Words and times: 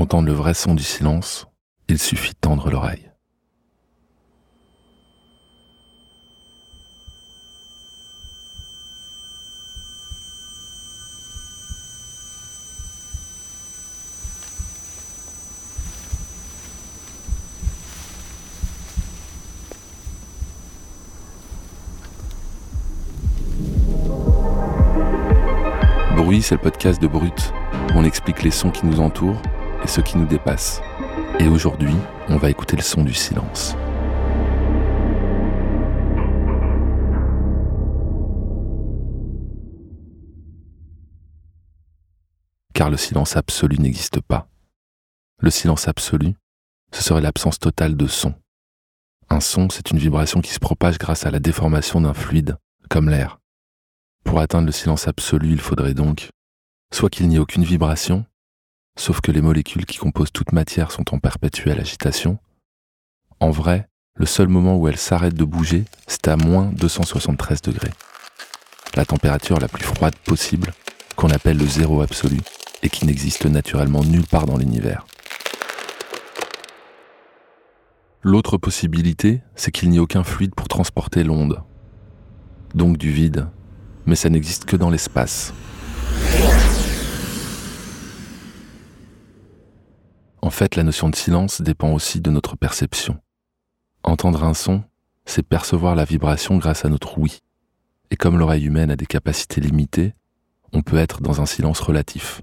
Pour 0.00 0.04
entendre 0.04 0.28
le 0.28 0.32
vrai 0.32 0.54
son 0.54 0.74
du 0.74 0.82
silence, 0.82 1.46
il 1.88 1.98
suffit 1.98 2.34
tendre 2.34 2.70
l'oreille. 2.70 3.10
Bruit, 26.16 26.40
c'est 26.40 26.54
le 26.54 26.60
podcast 26.62 27.02
de 27.02 27.06
Brut. 27.06 27.52
On 27.94 28.02
explique 28.02 28.42
les 28.42 28.50
sons 28.50 28.70
qui 28.70 28.86
nous 28.86 29.00
entourent 29.00 29.42
et 29.82 29.86
ceux 29.86 30.02
qui 30.02 30.18
nous 30.18 30.26
dépassent. 30.26 30.80
Et 31.38 31.48
aujourd'hui, 31.48 31.94
on 32.28 32.36
va 32.36 32.50
écouter 32.50 32.76
le 32.76 32.82
son 32.82 33.02
du 33.02 33.14
silence. 33.14 33.76
Car 42.74 42.90
le 42.90 42.96
silence 42.96 43.36
absolu 43.36 43.78
n'existe 43.78 44.20
pas. 44.20 44.48
Le 45.40 45.50
silence 45.50 45.88
absolu, 45.88 46.34
ce 46.92 47.02
serait 47.02 47.20
l'absence 47.20 47.58
totale 47.58 47.96
de 47.96 48.06
son. 48.06 48.34
Un 49.28 49.40
son, 49.40 49.68
c'est 49.70 49.90
une 49.90 49.98
vibration 49.98 50.40
qui 50.40 50.52
se 50.52 50.58
propage 50.58 50.98
grâce 50.98 51.24
à 51.24 51.30
la 51.30 51.38
déformation 51.38 52.00
d'un 52.00 52.14
fluide, 52.14 52.56
comme 52.88 53.08
l'air. 53.08 53.38
Pour 54.24 54.40
atteindre 54.40 54.66
le 54.66 54.72
silence 54.72 55.08
absolu, 55.08 55.50
il 55.50 55.60
faudrait 55.60 55.94
donc 55.94 56.30
soit 56.92 57.08
qu'il 57.08 57.28
n'y 57.28 57.36
ait 57.36 57.38
aucune 57.38 57.64
vibration, 57.64 58.24
sauf 58.98 59.20
que 59.20 59.32
les 59.32 59.40
molécules 59.40 59.86
qui 59.86 59.98
composent 59.98 60.32
toute 60.32 60.52
matière 60.52 60.92
sont 60.92 61.14
en 61.14 61.18
perpétuelle 61.18 61.80
agitation. 61.80 62.38
En 63.40 63.50
vrai, 63.50 63.88
le 64.16 64.26
seul 64.26 64.48
moment 64.48 64.76
où 64.76 64.88
elles 64.88 64.98
s'arrêtent 64.98 65.34
de 65.34 65.44
bouger, 65.44 65.84
c'est 66.06 66.28
à 66.28 66.36
moins 66.36 66.70
273 66.74 67.62
degrés. 67.62 67.92
La 68.94 69.04
température 69.04 69.58
la 69.58 69.68
plus 69.68 69.84
froide 69.84 70.16
possible, 70.24 70.72
qu'on 71.16 71.30
appelle 71.30 71.56
le 71.56 71.66
zéro 71.66 72.02
absolu, 72.02 72.40
et 72.82 72.88
qui 72.88 73.06
n'existe 73.06 73.46
naturellement 73.46 74.04
nulle 74.04 74.26
part 74.26 74.46
dans 74.46 74.56
l'univers. 74.56 75.06
L'autre 78.22 78.58
possibilité, 78.58 79.40
c'est 79.54 79.70
qu'il 79.70 79.88
n'y 79.88 79.96
ait 79.96 80.00
aucun 80.00 80.24
fluide 80.24 80.54
pour 80.54 80.68
transporter 80.68 81.24
l'onde. 81.24 81.62
Donc 82.74 82.98
du 82.98 83.10
vide, 83.10 83.46
mais 84.04 84.16
ça 84.16 84.28
n'existe 84.28 84.66
que 84.66 84.76
dans 84.76 84.90
l'espace. 84.90 85.54
En 90.50 90.52
fait, 90.52 90.74
la 90.74 90.82
notion 90.82 91.08
de 91.08 91.14
silence 91.14 91.62
dépend 91.62 91.92
aussi 91.92 92.20
de 92.20 92.28
notre 92.28 92.56
perception. 92.56 93.20
Entendre 94.02 94.42
un 94.42 94.52
son, 94.52 94.82
c'est 95.24 95.44
percevoir 95.44 95.94
la 95.94 96.04
vibration 96.04 96.56
grâce 96.56 96.84
à 96.84 96.88
notre 96.88 97.18
ouïe. 97.18 97.38
Et 98.10 98.16
comme 98.16 98.36
l'oreille 98.36 98.64
humaine 98.64 98.90
a 98.90 98.96
des 98.96 99.06
capacités 99.06 99.60
limitées, 99.60 100.12
on 100.72 100.82
peut 100.82 100.96
être 100.96 101.20
dans 101.20 101.40
un 101.40 101.46
silence 101.46 101.78
relatif. 101.78 102.42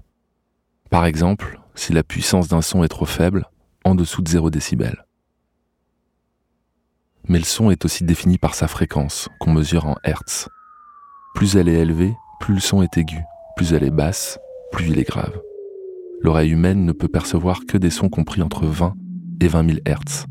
Par 0.88 1.04
exemple, 1.04 1.60
si 1.74 1.92
la 1.92 2.02
puissance 2.02 2.48
d'un 2.48 2.62
son 2.62 2.82
est 2.82 2.88
trop 2.88 3.04
faible, 3.04 3.44
en 3.84 3.94
dessous 3.94 4.22
de 4.22 4.28
0 4.30 4.48
décibel. 4.48 5.04
Mais 7.28 7.38
le 7.38 7.44
son 7.44 7.70
est 7.70 7.84
aussi 7.84 8.04
défini 8.04 8.38
par 8.38 8.54
sa 8.54 8.68
fréquence, 8.68 9.28
qu'on 9.38 9.52
mesure 9.52 9.84
en 9.84 9.96
Hertz. 10.02 10.48
Plus 11.34 11.56
elle 11.56 11.68
est 11.68 11.80
élevée, 11.80 12.16
plus 12.40 12.54
le 12.54 12.60
son 12.60 12.80
est 12.80 12.96
aigu. 12.96 13.20
Plus 13.54 13.74
elle 13.74 13.84
est 13.84 13.90
basse, 13.90 14.38
plus 14.72 14.88
il 14.88 14.98
est 14.98 15.06
grave. 15.06 15.38
L'oreille 16.20 16.50
humaine 16.50 16.84
ne 16.84 16.92
peut 16.92 17.08
percevoir 17.08 17.60
que 17.66 17.78
des 17.78 17.90
sons 17.90 18.08
compris 18.08 18.42
entre 18.42 18.66
20 18.66 18.94
et 19.40 19.48
20 19.48 19.66
000 19.68 19.78
Hertz. 19.84 20.26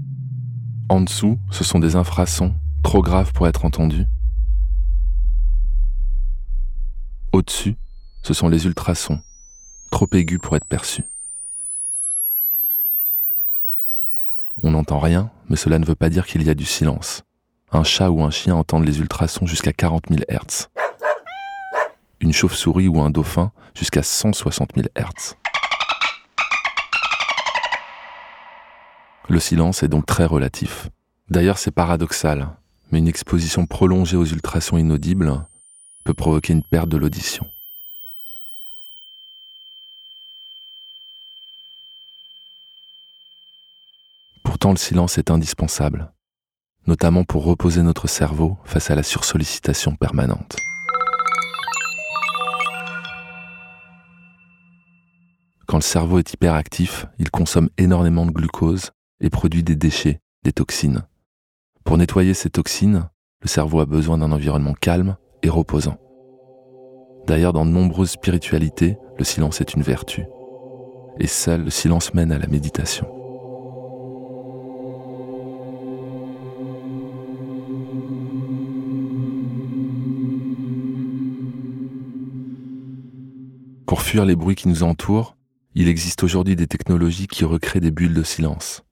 En 0.89 1.01
dessous, 1.01 1.37
ce 1.51 1.63
sont 1.63 1.79
des 1.79 1.95
infrasons, 1.95 2.53
trop 2.83 3.01
graves 3.01 3.33
pour 3.33 3.47
être 3.47 3.65
entendus. 3.65 4.05
Au-dessus, 7.31 7.75
ce 8.23 8.33
sont 8.33 8.49
les 8.49 8.65
ultrasons, 8.65 9.19
trop 9.91 10.07
aigus 10.13 10.39
pour 10.41 10.55
être 10.55 10.65
perçus. 10.65 11.03
On 14.63 14.71
n'entend 14.71 14.99
rien, 14.99 15.29
mais 15.49 15.55
cela 15.55 15.79
ne 15.79 15.85
veut 15.85 15.95
pas 15.95 16.09
dire 16.09 16.25
qu'il 16.25 16.43
y 16.43 16.49
a 16.49 16.55
du 16.55 16.65
silence. 16.65 17.23
Un 17.71 17.83
chat 17.83 18.09
ou 18.09 18.23
un 18.23 18.31
chien 18.31 18.55
entendent 18.55 18.85
les 18.85 18.99
ultrasons 18.99 19.45
jusqu'à 19.45 19.73
40 19.73 20.05
000 20.09 20.21
Hertz 20.27 20.69
une 22.19 22.33
chauve-souris 22.33 22.87
ou 22.87 22.99
un 23.01 23.09
dauphin 23.09 23.51
jusqu'à 23.75 24.03
160 24.03 24.71
000 24.75 24.87
Hz. 24.97 25.35
Le 29.29 29.41
silence 29.41 29.83
est 29.83 29.89
donc 29.89 30.05
très 30.05 30.25
relatif. 30.25 30.89
D'ailleurs, 31.29 31.57
c'est 31.57 31.71
paradoxal, 31.71 32.49
mais 32.91 32.99
une 32.99 33.09
exposition 33.09 33.65
prolongée 33.65 34.15
aux 34.15 34.25
ultrasons 34.25 34.77
inaudibles 34.77 35.45
peut 36.05 36.13
provoquer 36.13 36.53
une 36.53 36.63
perte 36.63 36.87
de 36.87 36.95
l'audition. 36.95 37.45
Pourtant, 44.43 44.71
le 44.71 44.77
silence 44.77 45.17
est 45.17 45.29
indispensable, 45.29 46.13
notamment 46.87 47.25
pour 47.25 47.43
reposer 47.43 47.83
notre 47.83 48.07
cerveau 48.07 48.57
face 48.63 48.89
à 48.89 48.95
la 48.95 49.03
sursollicitation 49.03 49.97
permanente. 49.97 50.55
Quand 55.67 55.77
le 55.77 55.81
cerveau 55.81 56.19
est 56.19 56.33
hyperactif, 56.33 57.07
il 57.19 57.29
consomme 57.29 57.69
énormément 57.77 58.25
de 58.25 58.31
glucose 58.31 58.91
et 59.19 59.29
produit 59.29 59.63
des 59.63 59.75
déchets, 59.75 60.21
des 60.43 60.53
toxines. 60.53 61.03
Pour 61.83 61.97
nettoyer 61.97 62.33
ces 62.33 62.49
toxines, 62.49 63.09
le 63.41 63.47
cerveau 63.47 63.79
a 63.79 63.85
besoin 63.85 64.17
d'un 64.17 64.31
environnement 64.31 64.73
calme 64.73 65.17
et 65.43 65.49
reposant. 65.49 65.97
D'ailleurs, 67.27 67.53
dans 67.53 67.65
de 67.65 67.71
nombreuses 67.71 68.11
spiritualités, 68.11 68.97
le 69.17 69.23
silence 69.23 69.61
est 69.61 69.73
une 69.73 69.81
vertu. 69.81 70.25
Et 71.19 71.27
seul 71.27 71.63
le 71.63 71.69
silence 71.69 72.13
mène 72.13 72.31
à 72.31 72.37
la 72.37 72.47
méditation. 72.47 73.07
Pour 83.85 84.01
fuir 84.01 84.25
les 84.25 84.35
bruits 84.35 84.55
qui 84.55 84.67
nous 84.67 84.83
entourent, 84.83 85.37
il 85.73 85.87
existe 85.87 86.23
aujourd'hui 86.23 86.55
des 86.55 86.67
technologies 86.67 87.27
qui 87.27 87.45
recréent 87.45 87.81
des 87.81 87.91
bulles 87.91 88.13
de 88.13 88.23
silence. 88.23 88.83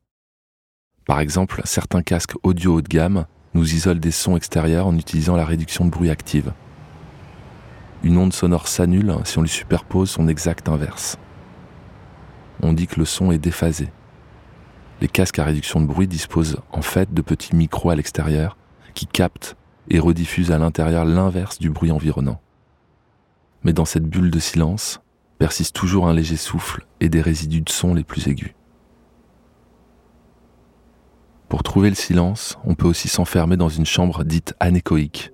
Par 1.06 1.20
exemple, 1.20 1.62
certains 1.66 2.02
casques 2.02 2.34
audio 2.42 2.76
haut 2.76 2.82
de 2.82 2.88
gamme 2.88 3.26
nous 3.54 3.76
isolent 3.76 4.00
des 4.00 4.12
sons 4.12 4.36
extérieurs 4.36 4.88
en 4.88 4.98
utilisant 4.98 5.36
la 5.36 5.46
réduction 5.46 5.86
de 5.86 5.92
bruit 5.92 6.10
active. 6.10 6.52
Une 8.04 8.18
onde 8.18 8.34
sonore 8.34 8.68
s'annule 8.68 9.16
si 9.24 9.38
on 9.38 9.44
lui 9.44 9.50
superpose 9.50 10.10
son 10.10 10.28
exact 10.28 10.68
inverse. 10.68 11.18
On 12.62 12.74
dit 12.74 12.88
que 12.88 13.00
le 13.00 13.06
son 13.06 13.32
est 13.32 13.38
déphasé. 13.38 13.90
Les 15.00 15.08
casques 15.08 15.40
à 15.40 15.44
réduction 15.44 15.80
de 15.80 15.86
bruit 15.86 16.08
disposent 16.08 16.58
en 16.72 16.82
fait 16.82 17.14
de 17.14 17.22
petits 17.22 17.56
micros 17.56 17.92
à 17.92 17.96
l'extérieur 17.96 18.58
qui 18.96 19.06
captent 19.06 19.56
et 19.90 20.00
rediffusent 20.00 20.52
à 20.52 20.58
l'intérieur 20.58 21.06
l'inverse 21.06 21.60
du 21.60 21.70
bruit 21.70 21.92
environnant. 21.92 22.42
Mais 23.64 23.74
dans 23.74 23.86
cette 23.86 24.06
bulle 24.06 24.32
de 24.32 24.40
silence, 24.40 25.02
persiste 25.38 25.76
toujours 25.76 26.08
un 26.08 26.14
léger 26.14 26.38
souffle 26.38 26.86
et 27.00 27.10
des 27.10 27.22
résidus 27.22 27.62
de 27.62 27.70
son 27.70 27.94
les 27.94 28.04
plus 28.04 28.28
aigus. 28.28 28.56
Pour 31.50 31.64
trouver 31.64 31.90
le 31.90 31.96
silence, 31.96 32.58
on 32.66 32.76
peut 32.76 32.88
aussi 32.88 33.08
s'enfermer 33.08 33.58
dans 33.58 33.70
une 33.70 33.86
chambre 33.86 34.24
dite 34.24 34.54
anéchoïque, 34.60 35.32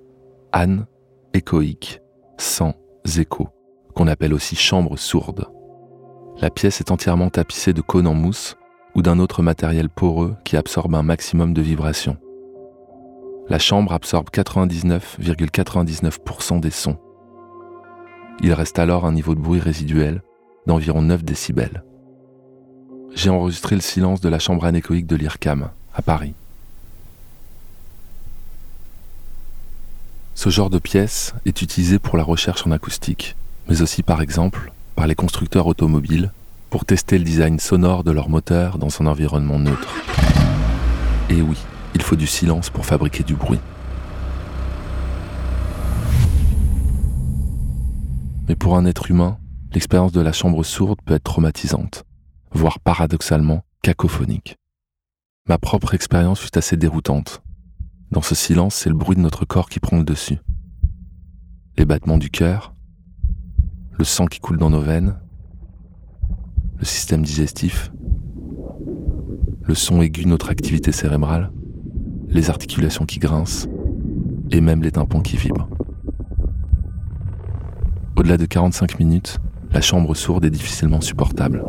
ane 0.52 0.86
échoïque, 1.34 2.00
sans 2.38 2.74
écho, 3.18 3.48
qu'on 3.94 4.06
appelle 4.06 4.32
aussi 4.34 4.56
chambre 4.56 4.98
sourde. 4.98 5.46
La 6.40 6.50
pièce 6.50 6.80
est 6.80 6.90
entièrement 6.90 7.30
tapissée 7.30 7.72
de 7.72 7.80
cônes 7.80 8.06
en 8.06 8.14
mousse 8.14 8.56
ou 8.94 9.00
d'un 9.02 9.18
autre 9.18 9.42
matériel 9.42 9.88
poreux 9.88 10.36
qui 10.44 10.56
absorbe 10.56 10.94
un 10.94 11.02
maximum 11.02 11.54
de 11.54 11.62
vibrations. 11.62 12.18
La 13.48 13.58
chambre 13.58 13.92
absorbe 13.92 14.28
99,99% 14.30 16.60
des 16.60 16.70
sons 16.70 16.98
il 18.40 18.52
reste 18.52 18.78
alors 18.78 19.06
un 19.06 19.12
niveau 19.12 19.34
de 19.34 19.40
bruit 19.40 19.60
résiduel 19.60 20.22
d'environ 20.66 21.02
9 21.02 21.24
décibels. 21.24 21.84
J'ai 23.14 23.30
enregistré 23.30 23.76
le 23.76 23.80
silence 23.80 24.20
de 24.20 24.28
la 24.28 24.38
chambre 24.38 24.64
anéchoïque 24.64 25.06
de 25.06 25.16
l'IRCAM, 25.16 25.70
à 25.94 26.02
Paris. 26.02 26.34
Ce 30.34 30.48
genre 30.48 30.70
de 30.70 30.78
pièce 30.78 31.34
est 31.46 31.62
utilisé 31.62 31.98
pour 31.98 32.16
la 32.16 32.24
recherche 32.24 32.66
en 32.66 32.72
acoustique, 32.72 33.36
mais 33.68 33.82
aussi 33.82 34.02
par 34.02 34.20
exemple 34.20 34.72
par 34.96 35.06
les 35.06 35.14
constructeurs 35.14 35.66
automobiles 35.66 36.32
pour 36.70 36.84
tester 36.84 37.18
le 37.18 37.24
design 37.24 37.58
sonore 37.58 38.02
de 38.02 38.10
leur 38.10 38.28
moteur 38.28 38.78
dans 38.78 38.88
un 39.00 39.06
environnement 39.06 39.58
neutre. 39.58 39.94
Et 41.28 41.42
oui, 41.42 41.58
il 41.94 42.02
faut 42.02 42.16
du 42.16 42.26
silence 42.26 42.70
pour 42.70 42.86
fabriquer 42.86 43.22
du 43.22 43.34
bruit. 43.34 43.60
Mais 48.48 48.56
pour 48.56 48.76
un 48.76 48.86
être 48.86 49.10
humain, 49.10 49.38
l'expérience 49.72 50.12
de 50.12 50.20
la 50.20 50.32
chambre 50.32 50.64
sourde 50.64 50.98
peut 51.04 51.14
être 51.14 51.24
traumatisante, 51.24 52.04
voire 52.52 52.80
paradoxalement 52.80 53.64
cacophonique. 53.82 54.56
Ma 55.48 55.58
propre 55.58 55.94
expérience 55.94 56.38
fut 56.38 56.56
assez 56.56 56.76
déroutante. 56.76 57.42
Dans 58.12 58.22
ce 58.22 58.36
silence, 58.36 58.76
c'est 58.76 58.88
le 58.88 58.94
bruit 58.94 59.16
de 59.16 59.20
notre 59.20 59.44
corps 59.44 59.68
qui 59.68 59.80
prend 59.80 59.98
le 59.98 60.04
dessus. 60.04 60.38
Les 61.76 61.84
battements 61.84 62.16
du 62.16 62.30
cœur, 62.30 62.76
le 63.98 64.04
sang 64.04 64.26
qui 64.26 64.38
coule 64.38 64.56
dans 64.56 64.70
nos 64.70 64.80
veines, 64.80 65.18
le 66.78 66.84
système 66.84 67.22
digestif, 67.22 67.90
le 69.64 69.74
son 69.74 70.00
aigu 70.00 70.22
de 70.22 70.28
notre 70.28 70.48
activité 70.50 70.92
cérébrale, 70.92 71.50
les 72.28 72.48
articulations 72.48 73.04
qui 73.04 73.18
grincent, 73.18 73.66
et 74.52 74.60
même 74.60 74.84
les 74.84 74.92
tympans 74.92 75.22
qui 75.22 75.36
vibrent. 75.36 75.68
Au-delà 78.16 78.36
de 78.36 78.46
45 78.46 79.00
minutes, 79.00 79.38
la 79.72 79.80
chambre 79.80 80.14
sourde 80.14 80.44
est 80.44 80.50
difficilement 80.50 81.00
supportable. 81.00 81.64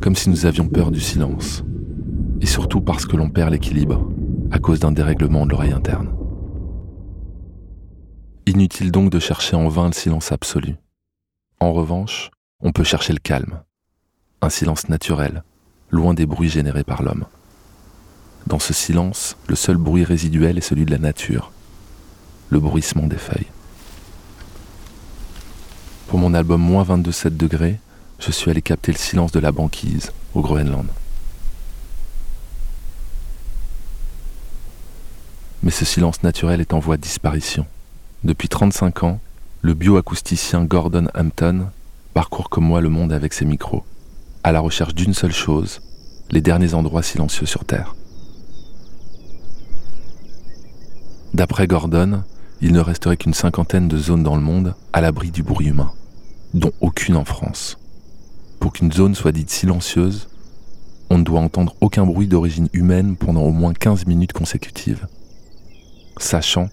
Comme 0.00 0.16
si 0.16 0.28
nous 0.28 0.44
avions 0.44 0.66
peur 0.66 0.90
du 0.90 1.00
silence. 1.00 1.62
Et 2.40 2.46
surtout 2.46 2.80
parce 2.80 3.06
que 3.06 3.16
l'on 3.16 3.30
perd 3.30 3.50
l'équilibre 3.50 4.08
à 4.50 4.58
cause 4.58 4.80
d'un 4.80 4.92
dérèglement 4.92 5.44
de 5.44 5.50
l'oreille 5.50 5.72
interne. 5.72 6.08
Inutile 8.46 8.92
donc 8.92 9.10
de 9.10 9.18
chercher 9.18 9.56
en 9.56 9.68
vain 9.68 9.86
le 9.86 9.92
silence 9.92 10.32
absolu. 10.32 10.76
En 11.60 11.72
revanche, 11.72 12.30
on 12.62 12.72
peut 12.72 12.84
chercher 12.84 13.12
le 13.12 13.18
calme. 13.18 13.60
Un 14.40 14.50
silence 14.50 14.88
naturel, 14.88 15.42
loin 15.90 16.14
des 16.14 16.26
bruits 16.26 16.48
générés 16.48 16.84
par 16.84 17.02
l'homme. 17.02 17.26
Dans 18.46 18.58
ce 18.58 18.72
silence, 18.72 19.36
le 19.48 19.56
seul 19.56 19.76
bruit 19.76 20.04
résiduel 20.04 20.56
est 20.56 20.62
celui 20.62 20.84
de 20.84 20.90
la 20.90 20.98
nature, 20.98 21.52
le 22.48 22.60
bruissement 22.60 23.06
des 23.06 23.18
feuilles. 23.18 23.48
Pour 26.06 26.18
mon 26.18 26.32
album 26.32 26.62
moins 26.62 26.84
22,7 26.84 27.36
degrés, 27.36 27.80
je 28.18 28.30
suis 28.30 28.50
allé 28.50 28.62
capter 28.62 28.92
le 28.92 28.98
silence 28.98 29.32
de 29.32 29.40
la 29.40 29.52
banquise 29.52 30.12
au 30.34 30.40
Groenland. 30.40 30.86
Mais 35.68 35.72
ce 35.72 35.84
silence 35.84 36.22
naturel 36.22 36.62
est 36.62 36.72
en 36.72 36.78
voie 36.78 36.96
de 36.96 37.02
disparition. 37.02 37.66
Depuis 38.24 38.48
35 38.48 39.02
ans, 39.02 39.20
le 39.60 39.74
bioacousticien 39.74 40.64
Gordon 40.64 41.08
Hampton 41.14 41.66
parcourt 42.14 42.48
comme 42.48 42.64
moi 42.64 42.80
le 42.80 42.88
monde 42.88 43.12
avec 43.12 43.34
ses 43.34 43.44
micros, 43.44 43.84
à 44.44 44.50
la 44.50 44.60
recherche 44.60 44.94
d'une 44.94 45.12
seule 45.12 45.34
chose, 45.34 45.82
les 46.30 46.40
derniers 46.40 46.72
endroits 46.72 47.02
silencieux 47.02 47.44
sur 47.44 47.66
Terre. 47.66 47.96
D'après 51.34 51.66
Gordon, 51.66 52.22
il 52.62 52.72
ne 52.72 52.80
resterait 52.80 53.18
qu'une 53.18 53.34
cinquantaine 53.34 53.88
de 53.88 53.98
zones 53.98 54.22
dans 54.22 54.36
le 54.36 54.40
monde 54.40 54.74
à 54.94 55.02
l'abri 55.02 55.30
du 55.30 55.42
bruit 55.42 55.66
humain, 55.66 55.92
dont 56.54 56.72
aucune 56.80 57.16
en 57.16 57.26
France. 57.26 57.76
Pour 58.58 58.72
qu'une 58.72 58.90
zone 58.90 59.14
soit 59.14 59.32
dite 59.32 59.50
silencieuse, 59.50 60.30
on 61.10 61.18
ne 61.18 61.24
doit 61.24 61.40
entendre 61.40 61.76
aucun 61.82 62.06
bruit 62.06 62.26
d'origine 62.26 62.70
humaine 62.72 63.16
pendant 63.16 63.42
au 63.42 63.52
moins 63.52 63.74
15 63.74 64.06
minutes 64.06 64.32
consécutives, 64.32 65.06
sachant 66.22 66.68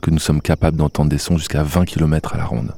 que 0.00 0.10
nous 0.10 0.18
sommes 0.18 0.40
capables 0.40 0.76
d'entendre 0.76 1.10
des 1.10 1.18
sons 1.18 1.38
jusqu'à 1.38 1.62
20 1.62 1.84
km 1.84 2.34
à 2.34 2.38
la 2.38 2.44
ronde. 2.44 2.74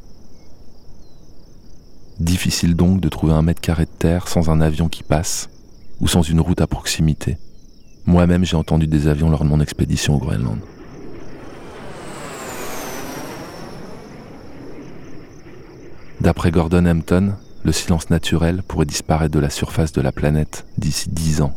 Difficile 2.21 2.77
donc 2.77 3.01
de 3.01 3.09
trouver 3.09 3.33
un 3.33 3.43
mètre 3.43 3.61
carré 3.61 3.87
de 3.87 3.91
terre 3.91 4.29
sans 4.29 4.51
un 4.51 4.61
avion 4.61 4.89
qui 4.89 5.03
passe 5.03 5.49
ou 6.01 6.09
sans 6.09 6.23
une 6.23 6.41
route 6.41 6.61
à 6.61 6.67
proximité. 6.67 7.39
Moi-même 8.07 8.45
j'ai 8.45 8.57
entendu 8.57 8.87
des 8.87 9.09
avions 9.09 9.31
lors 9.31 9.45
de 9.45 9.49
mon 9.49 9.61
expédition 9.61 10.15
au 10.15 10.19
Groenland. 10.19 10.59
D'après 16.21 16.51
Gordon 16.51 16.87
Hampton, 16.87 17.35
le 17.65 17.73
silence 17.73 18.11
naturel 18.11 18.63
pourrait 18.63 18.87
disparaître 18.87 19.35
de 19.35 19.41
la 19.41 19.51
surface 19.51 19.93
de 19.93 20.01
la 20.01 20.13
planète 20.13 20.67
d'ici 20.79 21.09
dix 21.11 21.41
ans. 21.41 21.57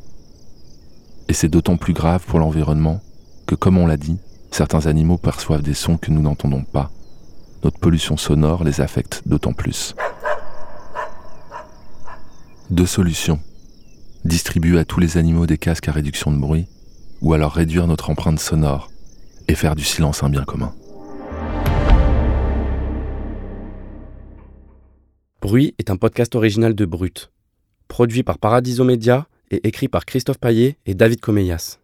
Et 1.27 1.33
c'est 1.33 1.49
d'autant 1.49 1.77
plus 1.77 1.93
grave 1.93 2.25
pour 2.25 2.39
l'environnement 2.39 3.01
que, 3.45 3.55
comme 3.55 3.77
on 3.77 3.87
l'a 3.87 3.97
dit, 3.97 4.17
certains 4.57 4.87
animaux 4.87 5.19
perçoivent 5.19 5.61
des 5.61 5.75
sons 5.75 5.97
que 5.97 6.09
nous 6.09 6.23
n'entendons 6.23 6.63
pas. 6.63 6.89
Notre 7.63 7.77
pollution 7.77 8.17
sonore 8.17 8.63
les 8.63 8.81
affecte 8.81 9.21
d'autant 9.27 9.53
plus. 9.53 9.93
Deux 12.71 12.87
solutions. 12.87 13.39
Distribuer 14.25 14.79
à 14.79 14.83
tous 14.83 14.99
les 14.99 15.17
animaux 15.17 15.45
des 15.45 15.59
casques 15.59 15.89
à 15.89 15.91
réduction 15.91 16.31
de 16.31 16.39
bruit, 16.39 16.65
ou 17.21 17.35
alors 17.35 17.51
réduire 17.51 17.85
notre 17.85 18.09
empreinte 18.09 18.39
sonore 18.39 18.89
et 19.47 19.53
faire 19.53 19.75
du 19.75 19.83
silence 19.83 20.23
un 20.23 20.29
bien 20.29 20.43
commun. 20.43 20.73
Bruit 25.39 25.75
est 25.77 25.91
un 25.91 25.97
podcast 25.97 26.33
original 26.33 26.73
de 26.73 26.85
Brut, 26.85 27.31
produit 27.87 28.23
par 28.23 28.39
Paradiso 28.39 28.83
Media 28.83 29.27
et 29.51 29.67
écrit 29.67 29.87
par 29.87 30.05
Christophe 30.05 30.39
Paillet 30.39 30.79
et 30.87 30.95
David 30.95 31.19
Comeyas. 31.19 31.77